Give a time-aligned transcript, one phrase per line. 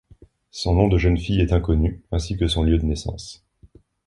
[0.49, 3.45] Son nom de jeune fille est inconnu ainsi que son lieu de naissance.